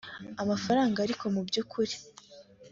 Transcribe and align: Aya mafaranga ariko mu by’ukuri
Aya 0.39 0.49
mafaranga 0.51 0.97
ariko 1.01 1.23
mu 1.33 1.41
by’ukuri 1.47 1.95